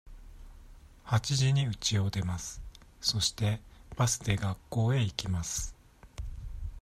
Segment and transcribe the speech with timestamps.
[1.03, 2.59] 八時にうちを出ます。
[3.01, 3.59] そして、
[3.95, 5.75] バスで学校へ行きます。